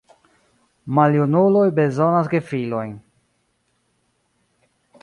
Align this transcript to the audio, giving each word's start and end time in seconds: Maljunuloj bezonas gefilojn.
Maljunuloj 0.99 1.69
bezonas 1.81 2.33
gefilojn. 2.33 2.99